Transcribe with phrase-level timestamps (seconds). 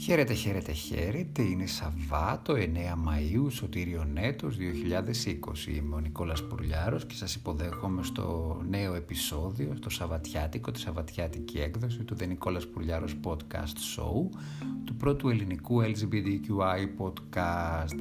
[0.00, 1.42] Χαίρετε, χαίρετε, χαίρετε.
[1.42, 2.58] Είναι Σαββάτο 9
[3.08, 5.76] Μαΐου, Σωτήριο Νέτος 2020.
[5.76, 12.04] Είμαι ο Νικόλας Πουρλιάρος και σας υποδέχομαι στο νέο επεισόδιο, στο Σαββατιάτικο, τη Σαββατιάτικη έκδοση
[12.04, 14.38] του The Νικόλας Πουρλιάρος Podcast Show,
[14.84, 17.98] του πρώτου ελληνικού LGBTQI podcast.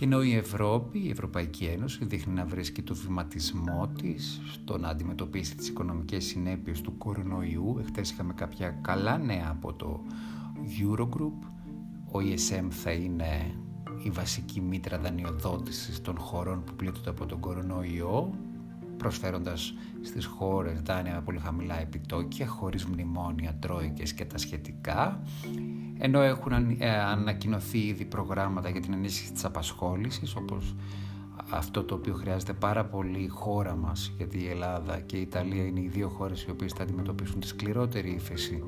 [0.00, 4.88] Και ενώ η Ευρώπη, η Ευρωπαϊκή Ένωση, δείχνει να βρίσκει το βηματισμό της στο να
[4.88, 7.76] αντιμετωπίσει τις οικονομικές συνέπειες του κορονοϊού.
[7.80, 10.04] Εχθές είχαμε κάποια καλά νέα από το
[10.80, 11.46] Eurogroup.
[12.12, 13.54] Ο ESM θα είναι
[14.02, 18.34] η βασική μήτρα δανειοδότησης των χωρών που πλήττονται από τον κορονοϊό
[18.96, 25.22] προσφέροντας στις χώρες δάνεια με πολύ χαμηλά επιτόκια χωρίς μνημόνια, τρόικες και τα σχετικά
[26.02, 30.74] ενώ έχουν ε, ανακοινωθεί ήδη προγράμματα για την ενίσχυση της απασχόλησης όπως
[31.50, 35.64] αυτό το οποίο χρειάζεται πάρα πολύ η χώρα μας γιατί η Ελλάδα και η Ιταλία
[35.64, 38.64] είναι οι δύο χώρες οι οποίες θα αντιμετωπίσουν τη σκληρότερη ύφεση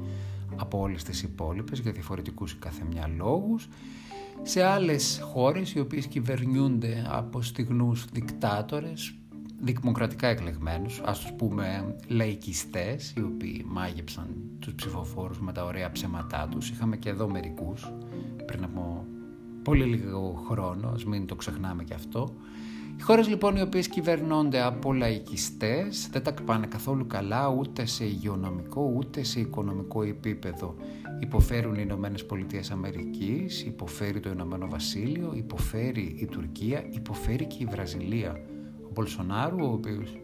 [0.56, 3.69] από όλες τις υπόλοιπες για διαφορετικούς καθεμιά λόγους.
[4.42, 9.14] Σε άλλες χώρες οι οποίες κυβερνιούνται από στιγνούς δικτάτορες
[9.62, 14.27] δημοκρατικά εκλεγμένους, ας τους πούμε λαϊκιστές οι οποίοι μάγεψαν
[14.58, 16.70] τους ψηφοφόρους με τα ωραία ψέματά τους.
[16.70, 17.92] Είχαμε και εδώ μερικούς
[18.46, 19.06] πριν από
[19.62, 22.34] πολύ λίγο χρόνο, ας μην το ξεχνάμε και αυτό.
[22.96, 28.05] Οι χώρες λοιπόν οι οποίες κυβερνώνται από λαϊκιστές δεν τα πάνε καθόλου καλά ούτε σε
[28.05, 30.74] υγειονομικό ούτε σε οικονομικό επίπεδο.
[31.20, 37.66] Υποφέρουν οι Ηνωμένες Πολιτείες Αμερικής, υποφέρει το Ηνωμένο Βασίλειο, υποφέρει η Τουρκία, υποφέρει και η
[37.66, 38.40] Βραζιλία.
[38.93, 40.21] Ο Μπολσονάρου, ο οποίος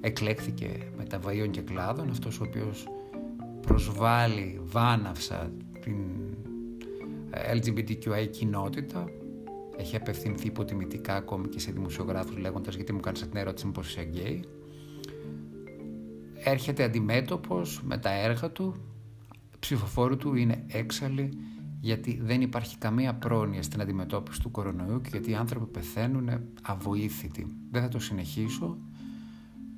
[0.00, 2.88] εκλέχθηκε με τα βαϊών και κλάδων, αυτός ο οποίος
[3.60, 5.96] προσβάλλει βάναυσα την
[7.54, 9.04] LGBTQI κοινότητα,
[9.76, 14.02] έχει απευθυνθεί υποτιμητικά ακόμη και σε δημοσιογράφους λέγοντας γιατί μου κάνεις την ερώτηση πως είσαι
[14.02, 14.44] γκέι.
[16.34, 18.74] Έρχεται αντιμέτωπος με τα έργα του,
[19.58, 21.30] ψηφοφόρου του είναι έξαλλοι
[21.80, 26.30] γιατί δεν υπάρχει καμία πρόνοια στην αντιμετώπιση του κορονοϊού και γιατί οι άνθρωποι πεθαίνουν
[26.62, 27.52] αβοήθητοι.
[27.70, 28.78] Δεν θα το συνεχίσω.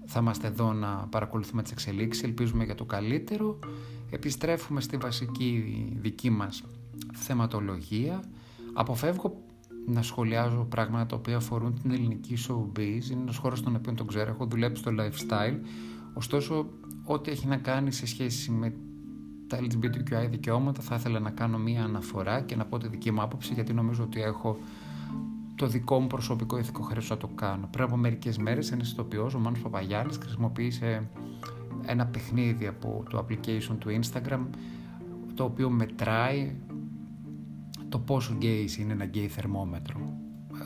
[0.07, 3.59] Θα είμαστε εδώ να παρακολουθούμε τις εξελίξεις, ελπίζουμε για το καλύτερο.
[4.11, 5.65] Επιστρέφουμε στη βασική
[6.01, 6.63] δική μας
[7.13, 8.25] θεματολογία.
[8.73, 9.43] Αποφεύγω
[9.87, 13.11] να σχολιάζω πράγματα τα οποία αφορούν την ελληνική showbiz.
[13.11, 14.31] Είναι ένας χώρος στον οποίο τον ξέρω.
[14.31, 15.59] Έχω δουλέψει στο lifestyle.
[16.15, 16.67] Ωστόσο,
[17.05, 18.75] ό,τι έχει να κάνει σε σχέση με
[19.49, 23.23] τα LGBTQI δικαιώματα, θα ήθελα να κάνω μία αναφορά και να πω τη δική μου
[23.23, 24.59] άποψη, γιατί νομίζω ότι έχω
[25.55, 27.69] το δικό μου προσωπικό ηθικό χρέο να το κάνω.
[27.71, 31.09] Πριν από μερικές μέρες, ένας ηθοποιός, ο Μάνος Παπαγιάννη, χρησιμοποίησε
[31.87, 34.41] ένα παιχνίδι από το application του Instagram,
[35.35, 36.55] το οποίο μετράει
[37.89, 40.17] το πόσο γκέι είναι ένα γκέι θερμόμετρο.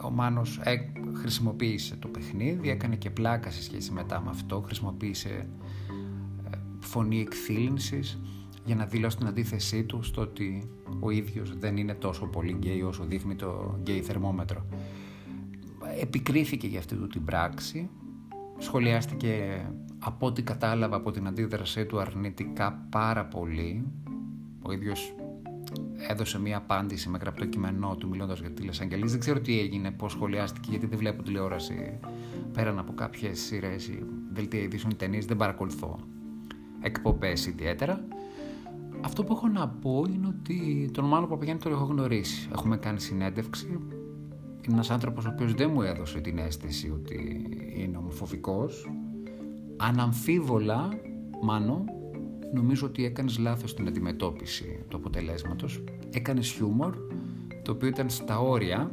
[0.04, 0.76] Ο Μάνος ε,
[1.15, 5.48] χρησιμοποίησε το παιχνίδι, έκανε και πλάκα σε σχέση μετά με αυτό, χρησιμοποίησε
[6.50, 8.19] ε, φωνή εκθήλυνσης
[8.65, 12.83] για να δηλώσει την αντίθεσή του στο ότι ο ίδιος δεν είναι τόσο πολύ γκέι
[12.83, 14.67] όσο δείχνει το γκέι θερμόμετρο.
[16.00, 17.89] Επικρίθηκε για αυτή του την πράξη,
[18.59, 19.65] σχολιάστηκε
[19.99, 23.84] από ό,τι κατάλαβα από την αντίδρασή του αρνητικά πάρα πολύ.
[24.62, 25.15] Ο ίδιος
[26.09, 29.06] έδωσε μία απάντηση με γραπτό κειμενό του μιλώντας για τηλεεισαγγελείς.
[29.06, 31.99] Δεν ξέρω τι έγινε, πώς σχολιάστηκε, γιατί δεν βλέπω τηλεόραση
[32.53, 35.25] πέραν από κάποιες σειρές ή δελτία ειδήσεων ταινίες.
[35.25, 35.99] Δεν παρακολουθώ
[36.81, 38.05] εκπομπές ιδιαίτερα.
[39.05, 42.49] Αυτό που έχω να πω είναι ότι τον Μάνο Παπαγιάννη τον έχω γνωρίσει.
[42.53, 43.67] Έχουμε κάνει συνέντευξη.
[43.67, 47.47] Είναι ένας άνθρωπος ο οποίος δεν μου έδωσε την αίσθηση ότι
[47.77, 48.91] είναι ομοφοβικός.
[49.77, 50.89] Αναμφίβολα,
[51.43, 51.85] Μάνο,
[52.53, 55.84] νομίζω ότι έκανες λάθος στην αντιμετώπιση του αποτελέσματος.
[56.11, 56.97] Έκανες χιούμορ,
[57.63, 58.91] το οποίο ήταν στα όρια.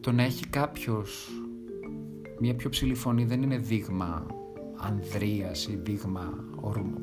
[0.00, 1.30] Το να έχει κάποιος
[2.40, 4.26] μια πιο ψηλή φωνή δεν είναι δείγμα
[4.80, 6.34] ανδρείας ή δείγμα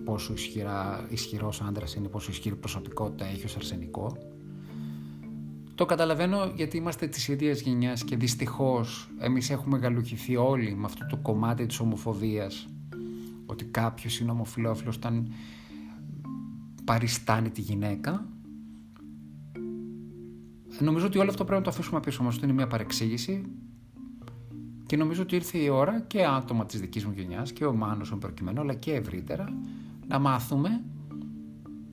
[0.04, 4.18] πόσο ισχυρά, ισχυρός άντρας είναι, πόσο ισχυρή προσωπικότητα έχει ως αρσενικό.
[5.76, 11.06] Το καταλαβαίνω γιατί είμαστε της ίδιας γενιάς και δυστυχώς εμείς έχουμε γαλουχηθεί όλοι με αυτό
[11.06, 12.68] το κομμάτι της ομοφοβίας
[13.46, 15.32] ότι κάποιος είναι ομοφιλόφιλος όταν
[16.86, 18.28] παριστάνει τη γυναίκα.
[20.80, 23.46] Νομίζω ότι όλο αυτό πρέπει να το αφήσουμε πίσω μας, είναι μια παρεξήγηση
[24.86, 28.12] και νομίζω ότι ήρθε η ώρα και άτομα της δικής μου γενιάς και ο Μάνος
[28.12, 29.58] ο προκειμένου αλλά και ευρύτερα
[30.08, 30.84] να μάθουμε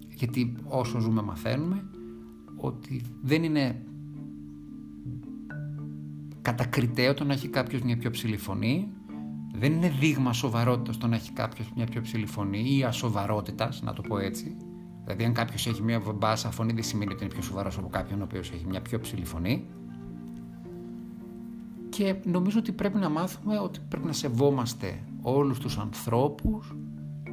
[0.08, 1.84] γιατί όσο ζούμε μαθαίνουμε
[2.56, 3.82] ότι δεν είναι
[6.42, 8.92] κατακριτέο το να έχει κάποιος μια πιο ψηλή φωνή
[9.54, 13.92] δεν είναι δείγμα σοβαρότητας το να έχει κάποιος μια πιο ψηλή φωνή ή ασοβαρότητας, να
[13.92, 14.56] το πω έτσι.
[15.04, 18.20] Δηλαδή, αν κάποιος έχει μια μπάσα φωνή, δεν σημαίνει ότι είναι πιο σοβαρός από κάποιον
[18.20, 19.66] ο οποίος έχει μια πιο ψηλή φωνή.
[21.96, 26.74] Και νομίζω ότι πρέπει να μάθουμε ότι πρέπει να σεβόμαστε όλους τους ανθρώπους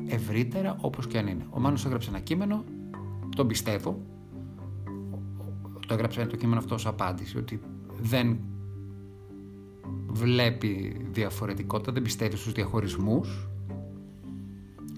[0.08, 1.46] ευρύτερα όπως και αν είναι.
[1.50, 2.64] Ο Μάνος έγραψε ένα κείμενο,
[3.36, 4.02] τον πιστεύω,
[5.88, 7.62] το έγραψε το κείμενο αυτό ως απάντηση, ότι
[8.02, 8.40] δεν
[10.08, 13.50] βλέπει διαφορετικότητα, δεν πιστεύει στους διαχωρισμούς.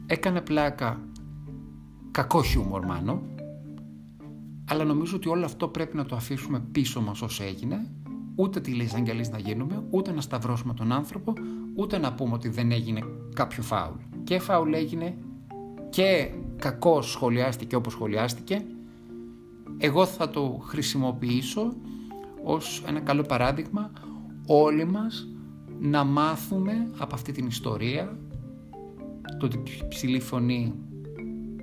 [0.06, 1.00] Έκανε πλάκα
[2.12, 3.22] κακό χιούμορ Μάνο,
[4.66, 7.92] αλλά νομίζω ότι όλο αυτό πρέπει να το αφήσουμε πίσω μας όσο έγινε,
[8.36, 11.34] ούτε τη λύση αγγελής να γίνουμε, ούτε να σταυρώσουμε τον άνθρωπο,
[11.76, 13.02] ούτε να πούμε ότι δεν έγινε
[13.36, 13.96] κάποιο φάουλ.
[14.24, 15.18] Και φάουλ έγινε
[15.90, 18.66] και κακό σχολιάστηκε όπως σχολιάστηκε.
[19.78, 21.74] Εγώ θα το χρησιμοποιήσω
[22.44, 23.92] ως ένα καλό παράδειγμα
[24.46, 25.28] όλοι μας
[25.80, 28.18] να μάθουμε από αυτή την ιστορία
[29.40, 30.74] το ότι ψηλή φωνή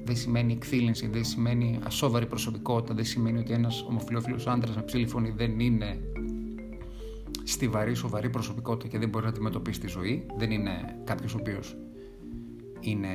[0.04, 5.06] δεν σημαίνει εκθήλυνση, δεν σημαίνει ασόβαρη προσωπικότητα, δεν σημαίνει ότι ένας ομοφιλόφιλος άντρας με ψηλή
[5.06, 6.00] φωνή δεν είναι
[7.52, 10.26] στιβαρή, σοβαρή προσωπικότητα και δεν μπορεί να αντιμετωπίσει τη ζωή.
[10.36, 11.76] Δεν είναι κάποιος ο οποίος
[12.80, 13.08] είναι,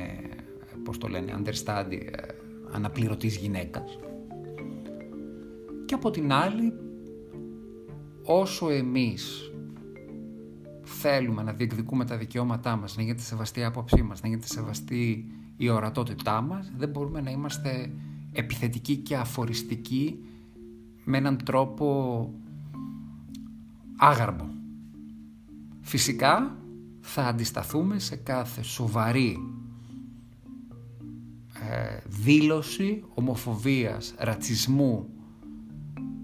[0.84, 2.08] πώς το λένε, understudy, ε,
[2.72, 3.98] αναπληρωτής γυναίκας.
[5.84, 6.72] Και από την άλλη,
[8.24, 9.52] όσο εμείς
[10.82, 15.24] θέλουμε να διεκδικούμε τα δικαιώματά μας, να γίνεται σεβαστή η άποψή μας, να γίνεται σεβαστή
[15.56, 17.92] η ορατότητά μας, δεν μπορούμε να είμαστε
[18.32, 20.18] επιθετικοί και αφοριστικοί
[21.04, 22.30] με έναν τρόπο
[24.04, 24.48] άγαρμο.
[25.80, 26.56] Φυσικά
[27.00, 29.36] θα αντισταθούμε σε κάθε σοβαρή
[31.70, 35.08] ε, δήλωση ομοφοβίας, ρατσισμού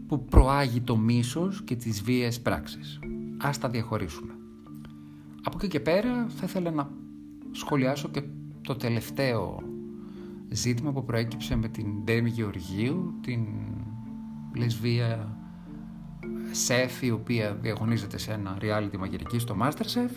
[0.06, 2.98] που προάγει το μίσος και τις βίες πράξεις.
[3.38, 4.32] Ας τα διαχωρίσουμε.
[5.42, 6.90] Από εκεί και πέρα θα ήθελα να
[7.50, 8.22] σχολιάσω και
[8.62, 9.62] το τελευταίο
[10.48, 13.46] ζήτημα που προέκυψε με την Ντέμι Γεωργίου, την
[14.56, 15.39] λεσβία
[16.50, 20.10] σεφ η οποία διαγωνίζεται σε ένα reality μαγειρική στο Masterchef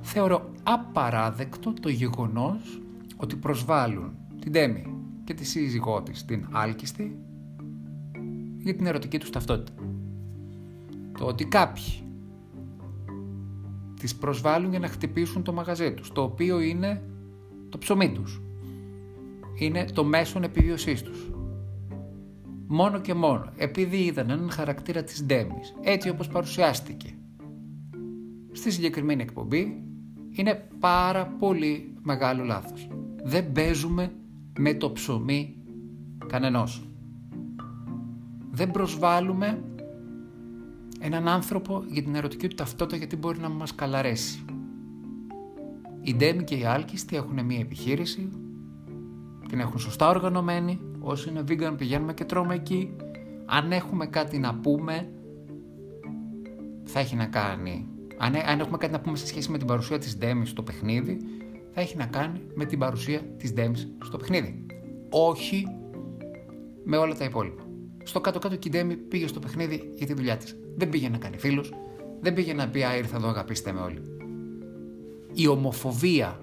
[0.00, 2.82] θεωρώ απαράδεκτο το γεγονός
[3.16, 4.94] ότι προσβάλλουν την Ντέμι
[5.24, 7.18] και τη σύζυγό της την Άλκιστη
[8.58, 9.82] για την ερωτική τους ταυτότητα.
[11.18, 12.02] Το ότι κάποιοι
[14.00, 17.02] τις προσβάλλουν για να χτυπήσουν το μαγαζί τους, το οποίο είναι
[17.68, 18.42] το ψωμί τους.
[19.58, 21.30] Είναι το μέσον επιβίωσής τους.
[22.72, 27.14] Μόνο και μόνο, επειδή είδαν έναν χαρακτήρα της Ντέμις, έτσι όπως παρουσιάστηκε
[28.52, 29.84] στη συγκεκριμένη εκπομπή,
[30.30, 32.88] είναι πάρα πολύ μεγάλο λάθος.
[33.24, 34.12] Δεν παίζουμε
[34.58, 35.56] με το ψωμί
[36.26, 36.88] κανενός.
[38.50, 39.62] Δεν προσβάλλουμε
[41.00, 44.44] έναν άνθρωπο για την ερωτική του ταυτότητα γιατί μπορεί να μας καλαρέσει.
[46.02, 48.28] Η Ντέμι και οι Άλκιστοι έχουν μια επιχείρηση,
[49.48, 52.96] την έχουν σωστά οργανωμένη, όσοι είναι vegan πηγαίνουμε και τρώμε εκεί.
[53.46, 55.10] Αν έχουμε κάτι να πούμε,
[56.84, 57.88] θα έχει να κάνει.
[58.16, 61.18] Αν, αν έχουμε κάτι να πούμε σε σχέση με την παρουσία της Ντέμι στο παιχνίδι,
[61.72, 64.66] θα έχει να κάνει με την παρουσία της Ντέμι στο παιχνίδι.
[65.10, 65.66] Όχι
[66.84, 67.62] με όλα τα υπόλοιπα.
[68.02, 70.56] Στο κάτω-κάτω η Ντέμι πήγε στο παιχνίδι για τη δουλειά της.
[70.76, 71.72] Δεν πήγε να κάνει φίλους,
[72.20, 74.10] δεν πήγε να πει «Α, ήρθα εδώ αγαπήστε με όλοι»
[75.32, 76.40] η ομοφοβία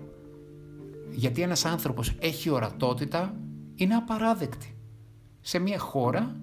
[1.12, 3.40] γιατί ένας άνθρωπος έχει ορατότητα
[3.78, 4.78] είναι απαράδεκτη
[5.40, 6.42] σε μια χώρα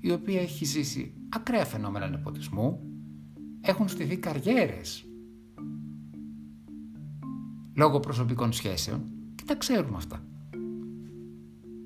[0.00, 2.80] η οποία έχει ζήσει ακραία φαινόμενα νεποτισμού,
[3.60, 5.06] έχουν στηθεί καριέρες
[7.74, 9.02] λόγω προσωπικών σχέσεων
[9.34, 10.24] και τα ξέρουμε αυτά.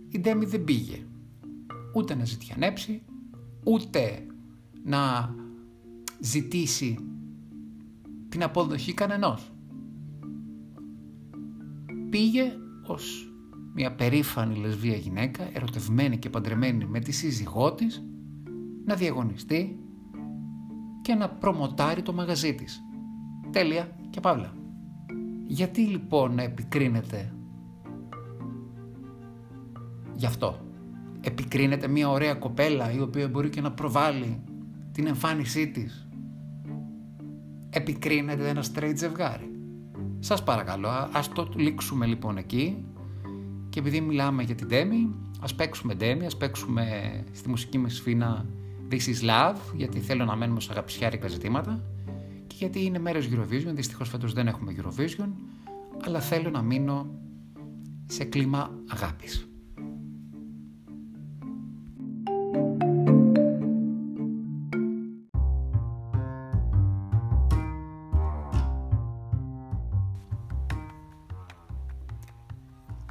[0.09, 1.07] Η Ντέμι δεν πήγε
[1.95, 3.03] ούτε να ζητιανέψει,
[3.65, 4.27] ούτε
[4.85, 5.35] να
[6.21, 6.99] ζητήσει
[8.29, 9.51] την αποδοχή κανενός
[12.11, 12.53] πήγε
[12.87, 13.33] ως
[13.79, 18.05] μια περήφανη λεσβία γυναίκα, ερωτευμένη και παντρεμένη με τη σύζυγό της,
[18.85, 19.81] να διαγωνιστεί
[21.03, 22.83] και να προμοτάρει το μαγαζί της.
[23.51, 24.53] Τέλεια και παύλα.
[25.47, 27.33] Γιατί λοιπόν να επικρίνεται
[30.15, 30.61] γι' αυτό;
[31.21, 34.43] Επικρίνεται μια ωραία κοπέλα η οποία μπορεί και να προβάλλει
[34.93, 36.09] την εμφάνισή της;
[37.71, 39.51] Επικρίνεται ένα straight ζευγάρι.
[40.19, 42.85] Σας παρακαλώ, ας το λήξουμε λοιπόν εκεί
[43.77, 46.85] και επειδή μιλάμε για την Demi, ας παίξουμε Demi, ας παίξουμε
[47.33, 48.47] στη μουσική μας σφήνα
[48.91, 51.85] This is Love, γιατί θέλω να μένουμε σε αγαπησιάρικα ζητήματα
[52.47, 55.29] και γιατί είναι μέρος Eurovision, δυστυχώς φέτος δεν έχουμε Eurovision,
[56.05, 57.07] αλλά θέλω να μείνω
[58.07, 59.49] σε κλίμα αγάπης.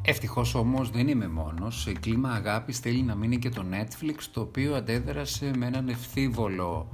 [0.08, 1.82] Ευτυχώς όμως δεν είμαι μόνος.
[1.82, 6.90] Σε κλίμα αγάπης θέλει να μείνει και το Netflix, το οποίο αντέδρασε με έναν ευθύβολο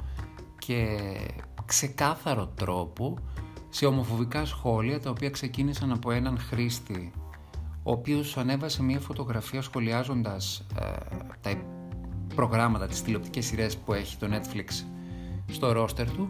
[0.57, 0.97] και
[1.65, 3.17] ξεκάθαρο τρόπο
[3.69, 7.11] σε ομοφοβικά σχόλια τα οποία ξεκίνησαν από έναν χρήστη
[7.83, 10.83] ο οποίος ανέβασε μια φωτογραφία σχολιάζοντας ε,
[11.41, 11.61] τα
[12.35, 14.85] προγράμματα, τις τηλεοπτικές σειρές που έχει το Netflix
[15.47, 16.29] στο ρόστερ του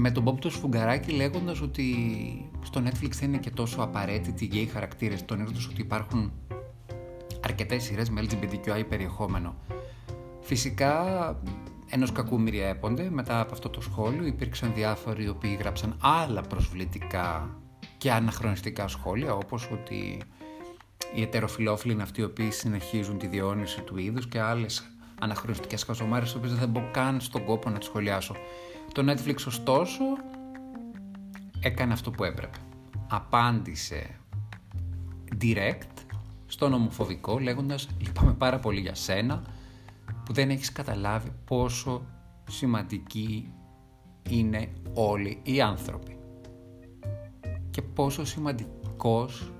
[0.00, 1.84] με τον Bob το Σφουγγαράκη λέγοντας ότι
[2.62, 6.32] στο Netflix δεν είναι και τόσο απαραίτητοι οι γκέι χαρακτήρες τονίζοντας ότι υπάρχουν
[7.44, 9.54] αρκετές σειρές με LGBTQI περιεχόμενο.
[10.40, 11.02] Φυσικά
[11.88, 17.56] ενός κακού μοιριέπονται μετά από αυτό το σχόλιο υπήρξαν διάφοροι οι οποίοι γράψαν άλλα προσβλητικά
[17.98, 20.22] και αναχρονιστικά σχόλια όπως ότι
[21.14, 24.90] οι ετεροφιλόφιλοι είναι αυτοί οι οποίοι συνεχίζουν τη διόνυση του είδους και άλλες
[25.20, 28.34] αναχρονιστικές χαζομάρες, τις οποίες δεν μπορώ καν στον κόπο να τις σχολιάσω.
[28.92, 30.04] Το Netflix ωστόσο
[31.60, 32.56] έκανε αυτό που έπρεπε.
[33.08, 34.18] Απάντησε
[35.40, 36.06] direct
[36.46, 39.42] στον ομοφοβικό λέγοντας λυπάμαι πάρα πολύ για σένα
[40.24, 42.02] που δεν έχεις καταλάβει πόσο
[42.48, 43.52] σημαντικοί
[44.28, 46.18] είναι όλοι οι άνθρωποι
[47.70, 49.52] και πόσο σημαντικός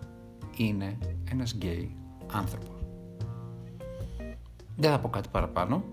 [0.57, 0.99] είναι
[1.31, 1.97] ένας γκέι
[2.33, 2.77] άνθρωπος.
[4.77, 5.85] Δεν θα πω κάτι παραπάνω.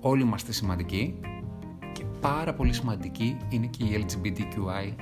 [0.00, 1.33] Όλοι είμαστε σημαντικοί και
[2.24, 4.94] πάρα πολύ σημαντικοί είναι και οι LGBTQI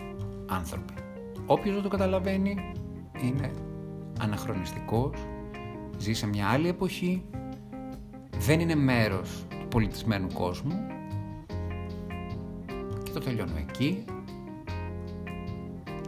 [0.47, 0.93] άνθρωποι.
[1.47, 2.73] Όποιος δεν το καταλαβαίνει
[3.23, 3.51] είναι
[4.21, 5.17] αναχρονιστικός,
[5.99, 7.25] ζει σε μια άλλη εποχή,
[8.39, 10.75] δεν είναι μέρος του πολιτισμένου κόσμου
[13.03, 14.05] και το τελειώνω εκεί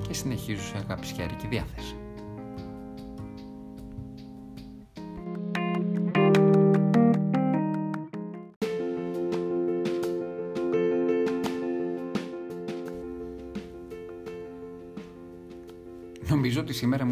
[0.09, 1.97] και συνεχίζω σε αγάπη και διάθεση.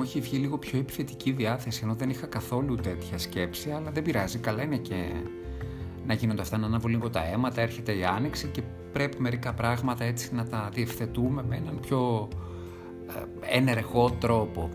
[0.03, 4.03] Μου έχει βγει λίγο πιο επιθετική διάθεση, ενώ δεν είχα καθόλου τέτοια σκέψη, αλλά δεν
[4.03, 4.39] πειράζει.
[4.39, 5.13] Καλά είναι και
[6.07, 10.05] να γίνονται αυτά, να ανάβουν λίγο τα αίματα, έρχεται η άνοιξη και πρέπει μερικά πράγματα
[10.05, 12.29] έτσι να τα διευθετούμε με έναν πιο
[13.09, 14.71] ε, ενεργό τρόπο.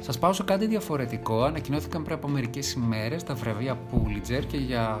[0.00, 1.42] Σας πάω σε κάτι διαφορετικό.
[1.42, 4.98] Ανακοινώθηκαν πριν από μερικές ημέρες τα βραβεία Pulitzer και για...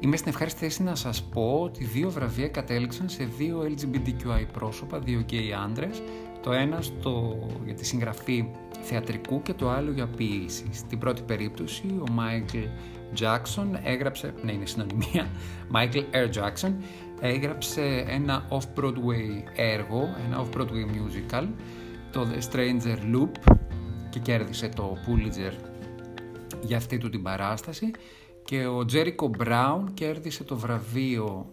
[0.00, 4.98] Είμαι στην ευχάριστη θέση να σας πω ότι δύο βραβεία κατέληξαν σε δύο LGBTQI πρόσωπα,
[4.98, 6.02] δύο gay άντρες
[6.42, 8.48] το ένα στο, για τη συγγραφή
[8.82, 10.68] θεατρικού και το άλλο για ποίηση.
[10.72, 12.58] Στην πρώτη περίπτωση ο Μάικλ
[13.20, 15.30] Jackson έγραψε, ναι είναι συνωνυμία,
[15.74, 16.28] Michael R.
[16.34, 16.72] Jackson
[17.20, 21.46] έγραψε ένα off-Broadway έργο, ένα off-Broadway musical,
[22.12, 23.54] το The Stranger Loop
[24.10, 25.52] και κέρδισε το Pulitzer
[26.62, 27.90] για αυτή του την παράσταση
[28.44, 31.52] και ο Jericho Brown κέρδισε το βραβείο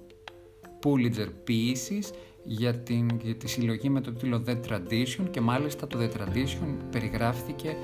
[0.84, 2.12] Pulitzer Ποίησης
[2.44, 6.68] για, την, για τη συλλογή με το τίτλο The Tradition και μάλιστα το The Tradition
[6.92, 7.76] περιγράφθηκε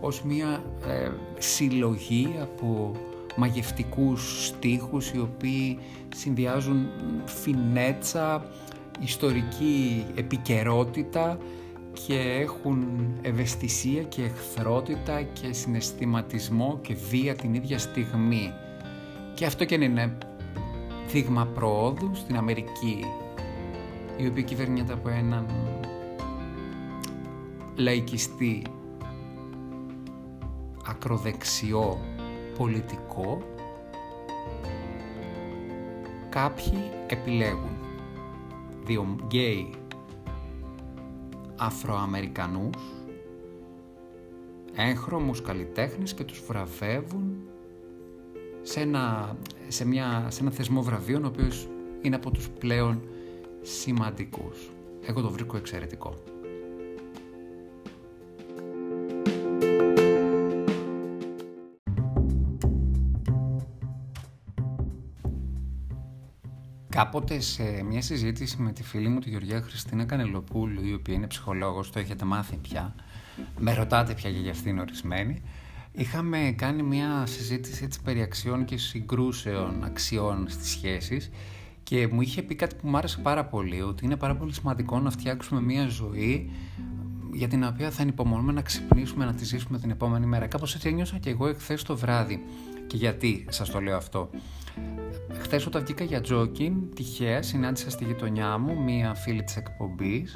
[0.00, 2.92] ως μια ε, συλλογή από
[3.36, 5.78] μαγευτικούς στίχους οι οποίοι
[6.14, 6.86] συνδυάζουν
[7.24, 8.46] φινέτσα,
[9.00, 11.38] ιστορική επικαιρότητα
[12.06, 12.86] και έχουν
[13.22, 18.52] ευαισθησία και εχθρότητα και συναισθηματισμό και βία την ίδια στιγμή.
[19.34, 20.16] Και αυτό και είναι
[21.08, 23.04] δείγμα προόδου στην Αμερική
[24.16, 25.46] η οποία κυβερνιέται από έναν
[27.76, 28.62] λαϊκιστή
[30.86, 31.98] ακροδεξιό
[32.58, 33.42] πολιτικό
[36.28, 37.76] κάποιοι επιλέγουν
[38.84, 39.70] δύο γκέι
[41.56, 42.76] Αφροαμερικανούς
[44.74, 47.36] έγχρωμους καλλιτέχνες και τους βραβεύουν
[48.62, 49.36] σε ένα,
[49.68, 51.68] σε μια, σε ένα θεσμό βραβείων ο οποίος
[52.00, 53.00] είναι από τους πλέον
[53.64, 54.70] σημαντικούς.
[55.06, 56.14] Εγώ το βρίσκω εξαιρετικό.
[66.88, 71.26] Κάποτε σε μια συζήτηση με τη φίλη μου τη Γεωργία Χριστίνα Κανελοπούλου, η οποία είναι
[71.26, 72.94] ψυχολόγος, το έχετε μάθει πια,
[73.58, 75.42] με ρωτάτε πια για αυτήν ορισμένη,
[75.92, 81.30] είχαμε κάνει μια συζήτηση έτσι περί αξιών και συγκρούσεων αξιών στις σχέσεις
[81.94, 84.98] και μου είχε πει κάτι που μου άρεσε πάρα πολύ, ότι είναι πάρα πολύ σημαντικό
[84.98, 86.50] να φτιάξουμε μια ζωή
[87.32, 90.46] για την οποία θα ανυπομονούμε να ξυπνήσουμε, να τη ζήσουμε την επόμενη μέρα.
[90.46, 92.42] Κάπως έτσι ένιωσα και εγώ εχθές το βράδυ.
[92.86, 94.30] Και γιατί σας το λέω αυτό.
[95.32, 100.32] Χθες όταν βγήκα για τζόκιν, τυχαία συνάντησα στη γειτονιά μου μία φίλη της εκπομπής,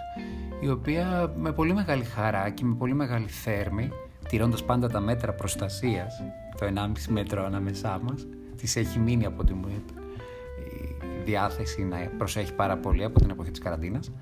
[0.61, 3.91] η οποία με πολύ μεγάλη χαρά και με πολύ μεγάλη θέρμη,
[4.29, 6.23] τηρώντας πάντα τα μέτρα προστασίας,
[6.59, 9.98] το 1,5 μέτρο ανάμεσά μας, της έχει μείνει από ό,τι μου είπε
[11.29, 14.13] διάθεση να προσέχει πάρα πολύ από την εποχή της καραντίνας.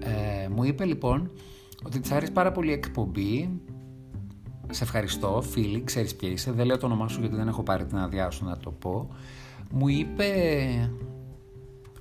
[0.00, 1.30] Ε, μου είπε λοιπόν
[1.84, 3.60] ότι της άρεσε πάρα πολύ η εκπομπή.
[4.70, 6.52] Σε ευχαριστώ, φίλοι, ξέρεις ποια είσαι.
[6.52, 9.08] Δεν λέω το όνομά σου γιατί δεν έχω πάρει την αδειά σου να το πω.
[9.70, 10.26] Μου είπε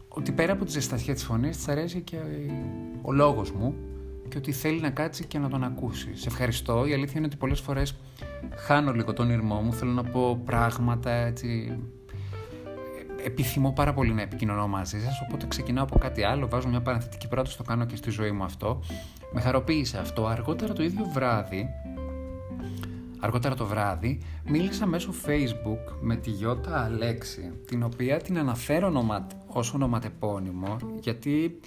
[0.08, 2.18] ότι πέρα από τη ζεστασιά της φωνής της αρέσει και
[3.02, 3.76] ο λόγος μου
[4.30, 6.16] και ότι θέλει να κάτσει και να τον ακούσει.
[6.16, 6.86] Σε ευχαριστώ.
[6.86, 7.96] Η αλήθεια είναι ότι πολλές φορές
[8.56, 9.74] χάνω λίγο τον ήρμό μου.
[9.74, 11.78] Θέλω να πω πράγματα έτσι...
[13.25, 17.28] Επιθυμώ πάρα πολύ να επικοινωνώ μαζί σας, οπότε ξεκινάω από κάτι άλλο, βάζω μια παραθετική
[17.28, 18.82] πρόταση, το κάνω και στη ζωή μου αυτό.
[19.34, 20.28] Με χαροποίησε αυτό.
[20.28, 21.70] Αργότερα το ίδιο βράδυ,
[23.20, 29.28] αργότερα το βράδυ, μίλησα μέσω facebook με τη Γιώτα Αλέξη, την οποία την αναφέρω ονομα...
[29.48, 31.60] ως ονοματεπώνυμο, γιατί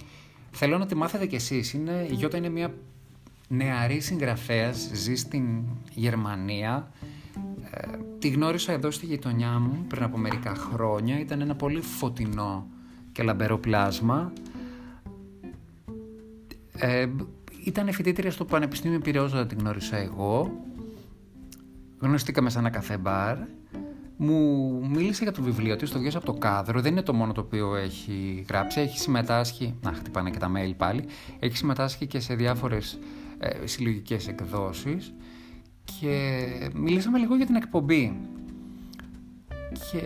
[0.51, 1.73] θέλω να τη μάθετε κι εσείς.
[1.73, 2.07] Είναι...
[2.09, 2.73] Η Γιώτα είναι μια
[3.47, 5.43] νεαρή συγγραφέας, ζει στην
[5.93, 6.91] Γερμανία.
[7.77, 11.19] Ε, τη γνώρισα εδώ στη γειτονιά μου πριν από μερικά χρόνια.
[11.19, 12.67] Ήταν ένα πολύ φωτεινό
[13.11, 14.33] και λαμπερό πλάσμα.
[16.77, 17.07] Ε,
[17.63, 20.63] ήταν φοιτήτρια στο Πανεπιστήμιο Πυραιός όταν την γνώρισα εγώ.
[21.99, 23.37] Γνωριστήκαμε σε ένα καφέ μπαρ.
[24.17, 26.81] Μου μίλησε για το βιβλίο της, το βγάζει από το κάδρο.
[26.81, 28.81] Δεν είναι το μόνο το οποίο έχει γράψει.
[28.81, 29.75] Έχει συμμετάσχει.
[29.81, 31.05] Να, χτυπάνε και τα mail πάλι.
[31.39, 32.99] Έχει συμμετάσχει και σε διάφορες
[33.39, 35.13] ε, συλλογικές εκδόσεις.
[35.99, 38.19] Και μιλήσαμε λίγο για την εκπομπή.
[39.91, 40.01] Και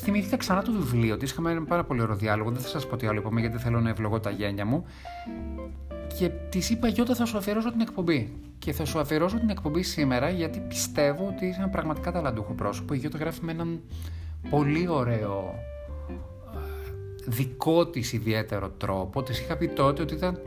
[0.00, 1.30] θυμήθηκα ξανά το βιβλίο της.
[1.30, 2.50] Είχαμε ένα πάρα πολύ ωραίο διάλογο.
[2.50, 4.84] Δεν θα σας πω τι άλλο είπαμε, γιατί θέλω να ευλογώ τα γένια μου
[6.18, 9.82] και της είπα Γιώτα θα σου αφιερώσω την εκπομπή και θα σου αφιερώσω την εκπομπή
[9.82, 13.80] σήμερα γιατί πιστεύω ότι είσαι ένα πραγματικά ταλαντούχο πρόσωπο η Γιώτα γράφει με έναν
[14.50, 15.54] πολύ ωραίο
[16.08, 16.10] ε,
[17.26, 20.40] δικό της ιδιαίτερο τρόπο της είχα πει τότε ότι ήταν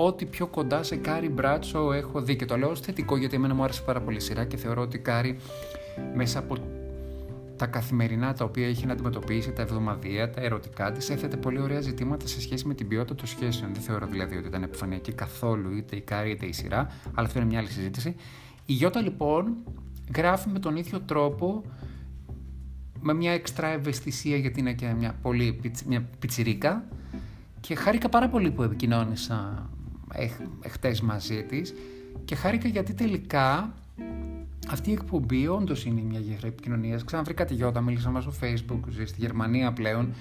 [0.00, 3.54] ό,τι πιο κοντά σε Carrie Bradshaw έχω δει και το λέω ως θετικό γιατί εμένα
[3.54, 5.38] μου άρεσε πάρα πολύ σειρά και θεωρώ ότι Κάρι
[6.14, 6.56] μέσα από
[7.56, 11.80] τα καθημερινά τα οποία έχει να αντιμετωπίσει, τα εβδομαδιαία, τα ερωτικά της, έθετε πολύ ωραία
[11.80, 13.72] ζητήματα σε σχέση με την ποιότητα των σχέσεων.
[13.72, 17.38] Δεν θεωρώ δηλαδή ότι ήταν επιφανειακή καθόλου είτε η Κάρη είτε η σειρά, αλλά αυτό
[17.38, 18.16] είναι μια άλλη συζήτηση.
[18.66, 19.56] Η Γιώτα λοιπόν
[20.16, 21.64] γράφει με τον ίδιο τρόπο,
[23.00, 26.84] με μια εξτρά ευαισθησία γιατί είναι και μια πολύ μια πιτσιρίκα
[27.60, 29.68] και χάρηκα πάρα πολύ που επικοινώνησα
[30.62, 31.74] εχθές μαζί της
[32.24, 33.74] και χάρηκα γιατί τελικά
[34.70, 37.00] αυτή η εκπομπή όντως είναι μια γέφυρα επικοινωνία.
[37.04, 40.14] Ξαναβρήκα τη Γιώτα, μίλησα μέσα στο Facebook, ζει στη Γερμανία πλέον.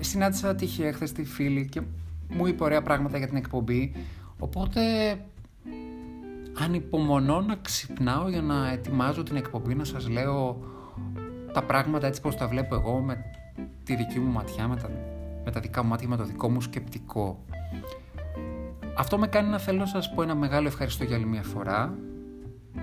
[0.00, 1.80] Συνάντησα τυχαία χθες τη φίλη και
[2.28, 3.92] μου είπε ωραία πράγματα για την εκπομπή.
[4.38, 4.80] Οπότε
[6.58, 10.60] ανυπομονώ να ξυπνάω για να ετοιμάζω την εκπομπή, να σας λέω
[11.52, 13.24] τα πράγματα έτσι πως τα βλέπω εγώ με
[13.84, 14.90] τη δική μου ματιά, με τα,
[15.44, 17.44] με τα δικά μου μάτια, με το δικό μου σκεπτικό.
[18.96, 21.98] Αυτό με κάνει να θέλω να σας πω ένα μεγάλο ευχαριστώ για άλλη μια φορά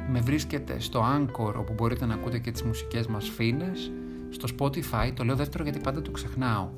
[0.09, 3.91] με βρίσκεται στο Anchor όπου μπορείτε να ακούτε και τις μουσικές μας φίνες,
[4.29, 6.69] στο Spotify, το λέω δεύτερο γιατί πάντα το ξεχνάω,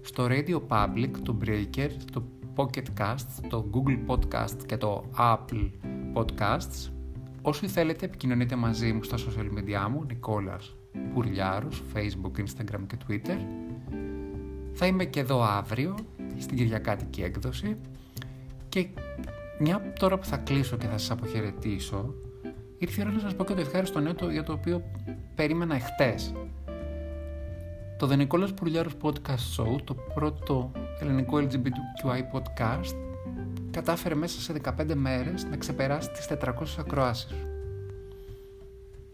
[0.00, 2.22] στο Radio Public, το Breaker, το
[2.56, 5.70] Pocket Cast, το Google Podcast και το Apple
[6.14, 6.90] Podcasts.
[7.42, 10.76] Όσοι θέλετε επικοινωνείτε μαζί μου στα social media μου, Νικόλας
[11.14, 13.38] Πουρλιάρος, Facebook, Instagram και Twitter.
[14.72, 15.94] Θα είμαι και εδώ αύριο,
[16.38, 17.76] στην Κυριακάτικη έκδοση
[18.68, 18.88] και
[19.58, 22.14] μια τώρα που θα κλείσω και θα σας αποχαιρετήσω
[22.78, 24.82] ήρθε η ώρα να σας πω και το ευχάριστο νέο για το οποίο
[25.34, 26.32] περίμενα εχθές.
[27.98, 32.94] Το The Nicholas Πουρλιάρος Podcast Show, το πρώτο ελληνικό LGBTQI podcast,
[33.70, 37.34] κατάφερε μέσα σε 15 μέρες να ξεπεράσει τις 400 ακροάσεις.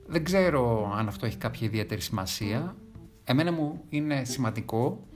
[0.07, 2.77] Δεν ξέρω αν αυτό έχει κάποια ιδιαίτερη σημασία.
[3.25, 5.07] Εμένα μου είναι σημαντικό,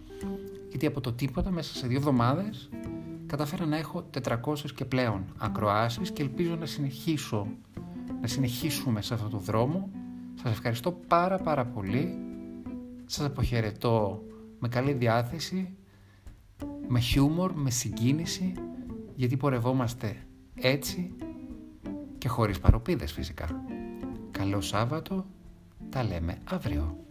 [0.69, 2.69] γιατί από το τίποτα μέσα σε δύο εβδομάδες
[3.29, 4.37] κατάφερα να έχω 400
[4.75, 7.47] και πλέον ακροάσεις και ελπίζω να συνεχίσω
[8.21, 9.91] να συνεχίσουμε σε αυτό το δρόμο.
[10.43, 12.19] Σας ευχαριστώ πάρα πάρα πολύ.
[13.07, 14.23] Σας αποχαιρετώ
[14.59, 15.77] με καλή διάθεση,
[16.89, 18.53] με χιούμορ, με συγκίνηση,
[19.15, 20.17] γιατί πορευόμαστε
[20.55, 21.15] έτσι
[22.19, 23.65] και χωρίς παροπίδες φυσικά.
[24.31, 25.27] Καλό Σάββατο,
[25.91, 27.08] τα λέμε αύριο.